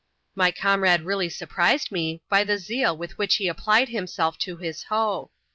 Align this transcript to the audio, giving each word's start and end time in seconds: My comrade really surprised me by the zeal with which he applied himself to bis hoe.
My 0.33 0.49
comrade 0.49 1.01
really 1.05 1.29
surprised 1.29 1.91
me 1.91 2.23
by 2.27 2.43
the 2.43 2.57
zeal 2.57 2.97
with 2.97 3.19
which 3.19 3.35
he 3.35 3.47
applied 3.47 3.89
himself 3.89 4.35
to 4.39 4.57
bis 4.57 4.85
hoe. 4.85 5.29